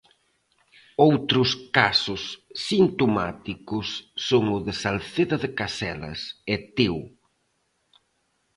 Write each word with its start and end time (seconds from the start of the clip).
Outros 1.07 1.49
casos 1.77 2.21
sintomáticos 2.67 3.87
son 4.27 4.43
o 4.55 4.57
de 4.65 4.73
Salceda 4.83 5.35
de 5.43 5.49
Caselas 5.59 6.19
e 6.53 6.55
Teo. 6.75 7.01